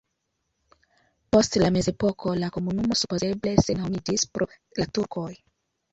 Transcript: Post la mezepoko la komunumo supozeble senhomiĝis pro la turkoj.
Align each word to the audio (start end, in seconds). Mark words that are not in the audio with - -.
Post 1.35 1.57
la 1.63 1.67
mezepoko 1.75 2.33
la 2.45 2.49
komunumo 2.57 2.97
supozeble 3.03 3.53
senhomiĝis 3.67 4.29
pro 4.35 4.49
la 4.83 4.93
turkoj. 4.99 5.29